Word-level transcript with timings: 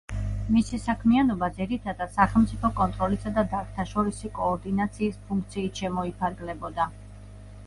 მისი 0.53 0.77
საქმიანობა 0.85 1.49
ძირითადად 1.57 2.15
სახელმწიფო 2.15 2.71
კონტროლისა 2.79 3.35
და 3.37 3.45
დარგთაშორისი 3.53 4.33
კოორდინაციის 4.41 5.21
ფუნქციით 5.29 5.85
შემოიფარგლებოდა. 5.85 6.91